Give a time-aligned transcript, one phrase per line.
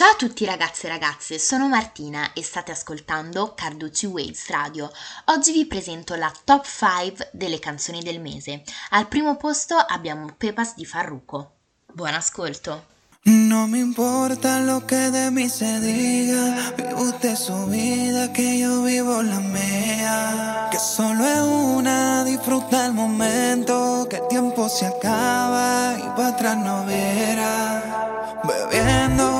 [0.00, 4.90] Ciao a tutti ragazzi e ragazze, sono Martina e state ascoltando Carducci Waves Radio.
[5.26, 8.62] Oggi vi presento la top 5 delle canzoni del mese.
[8.92, 11.50] Al primo posto abbiamo Pepas di Farruko.
[11.92, 12.86] Buon ascolto!
[13.24, 18.80] No me importa lo que de mí se diga, vive usted su vida, que yo
[18.82, 20.68] vivo la mía.
[20.70, 26.56] Que solo es una, disfruta el momento, que el tiempo se acaba y para atrás
[26.56, 28.40] no verá.
[28.42, 29.39] Bebiendo,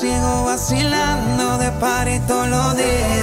[0.00, 3.19] jodiendo, sigo vacilando de par y todos los días.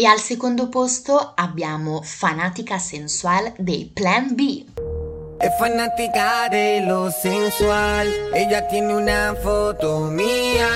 [0.00, 4.64] E al secondo posto abbiamo Fanatica Sensual dei Plan B.
[5.40, 10.68] Es fanática de lo sensual, ella tiene una foto mía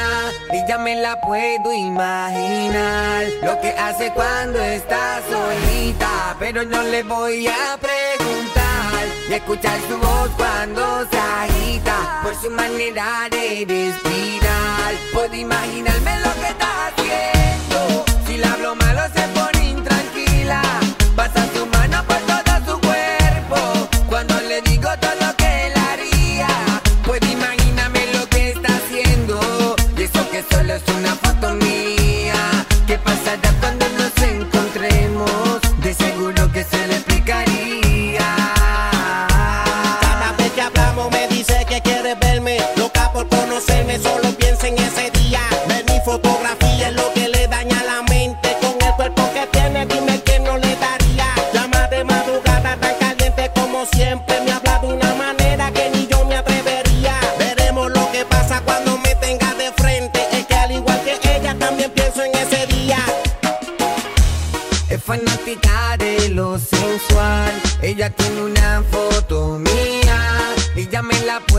[0.53, 7.05] y ya me la puedo imaginar lo que hace cuando está solita, pero no le
[7.05, 14.95] voy a preguntar y escuchar su voz cuando se agita por su manera de respirar.
[15.13, 17.42] Puedo imaginarme lo que está haciendo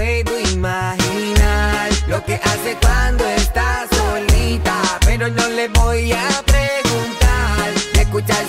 [0.03, 1.89] puedo imaginar.
[2.07, 7.71] Lo que hace cuando está solita, pero no le voy a preguntar.
[7.95, 8.43] Y escuchar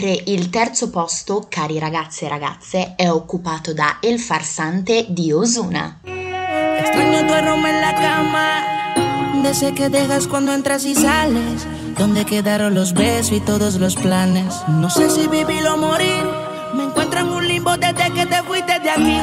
[0.00, 5.98] Mentre il terzo posto, cari ragazzi e ragazze, è occupato da El Farsante di Osuna.
[6.04, 11.66] Extraño tu aroma en la cama, de ese que dejas cuando entras y sales.
[11.98, 14.62] Donde quedaron los besos y todos los planes.
[14.68, 16.24] No sé si vivir o morir.
[16.72, 19.20] Me encuentro en un limbo desde que te fuiste de aquí.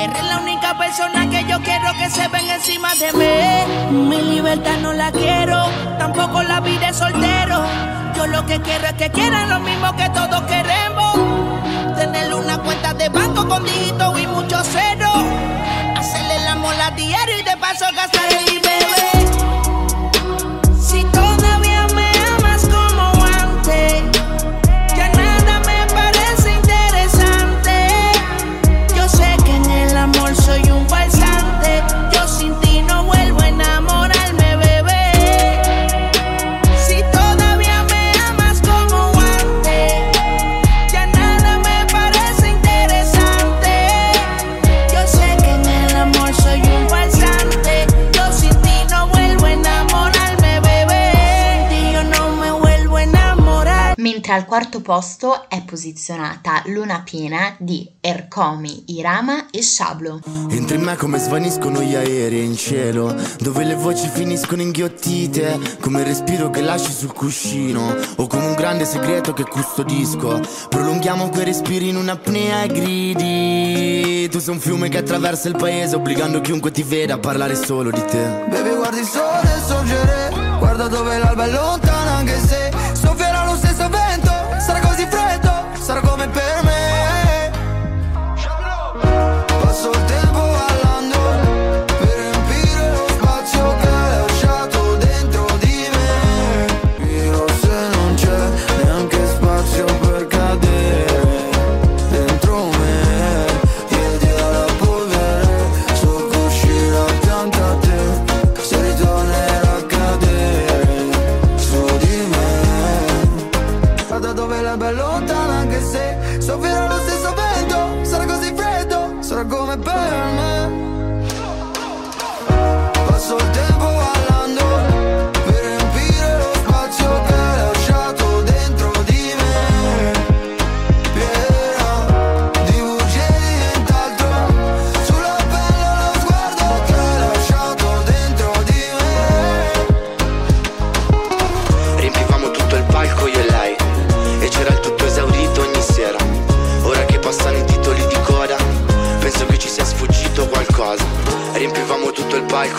[0.00, 4.08] Eres la única persona que yo quiero que se ven encima de mí.
[4.08, 5.64] Mi libertad no la quiero,
[5.96, 7.97] tampoco la vida soltero.
[8.30, 11.14] Lo que quiero que quieran lo mismo que todos queremos.
[11.96, 15.24] Tener una cuenta de banco con dígitos y muchos ceros.
[15.96, 18.27] Hacerle el amor a diario y de paso gastar
[54.38, 60.20] al quarto posto è posizionata Luna piena di Ercomi, Irama e Shablo.
[60.48, 66.00] Entro in me come svaniscono gli aerei in cielo, dove le voci finiscono inghiottite, come
[66.00, 70.40] il respiro che lasci sul cuscino, o come un grande segreto che custodisco.
[70.68, 74.28] Prolunghiamo quei respiri in un'apnea e gridi.
[74.28, 77.90] Tu sei un fiume che attraversa il paese, obbligando chiunque ti veda a parlare solo
[77.90, 78.46] di te.
[78.48, 81.97] Baby guardi il sole sorgere Guarda dove l'alba è lontana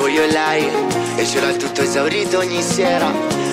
[0.09, 0.65] io e lei
[1.15, 3.11] E c'era il tutto esaurito ogni sera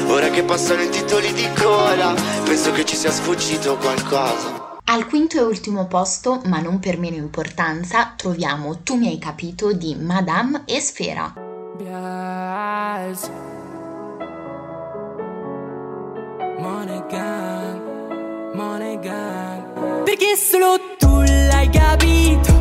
[0.08, 2.14] Ora che passano i titoli di coda
[2.44, 7.16] Penso che ci sia sfuggito qualcosa Al quinto e ultimo posto, ma non per meno
[7.16, 11.32] importanza, troviamo Tu mi hai capito di Madame e Sfera.
[11.76, 13.30] Bias.
[20.04, 22.55] Perché solo tu l'hai capito.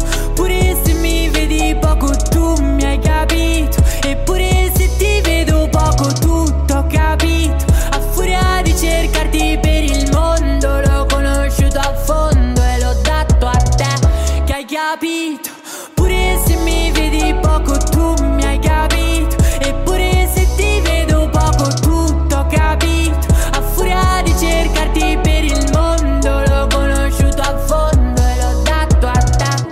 [4.08, 7.66] Eppure se ti vedo poco, tutto ho capito.
[7.90, 13.58] A furia di cercarti per il mondo, l'ho conosciuto a fondo e l'ho dato a
[13.58, 14.44] te.
[14.46, 15.50] Che hai capito.
[15.96, 19.36] Pure se mi vedi poco, tu mi hai capito.
[19.60, 23.26] Eppure se ti vedo poco, tutto ho capito.
[23.52, 29.18] A furia di cercarti per il mondo, l'ho conosciuto a fondo e l'ho dato a
[29.18, 29.68] te.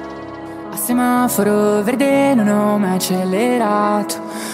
[0.71, 4.22] A semaforo verde non ho mai accelerato.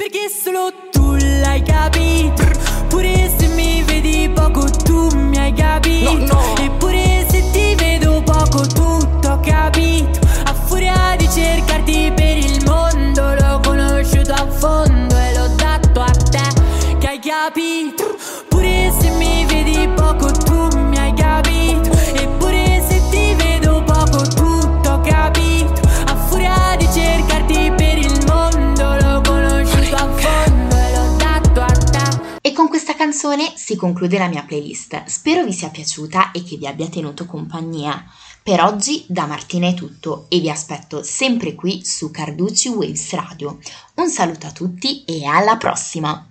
[0.00, 2.42] Perché solo tu l'hai capito.
[2.88, 6.38] Pure se mi vedi poco tu mi hai capito.
[6.58, 10.18] Eppure se ti vedo poco tutto ho capito.
[10.44, 16.10] A furia di cercarti per il mondo L'ho conosciuto a fondo e l'ho dato a
[16.10, 18.16] te Che hai capito
[33.20, 35.04] canzone si conclude la mia playlist.
[35.04, 38.02] Spero vi sia piaciuta e che vi abbia tenuto compagnia.
[38.42, 43.58] Per oggi da Martina è tutto e vi aspetto sempre qui su Carducci Waves Radio.
[43.96, 46.29] Un saluto a tutti e alla prossima!